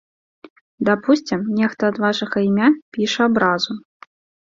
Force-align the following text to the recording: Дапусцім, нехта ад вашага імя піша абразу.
Дапусцім, 0.89 1.45
нехта 1.61 1.81
ад 1.95 2.01
вашага 2.07 2.37
імя 2.49 2.67
піша 2.99 3.21
абразу. 3.33 3.83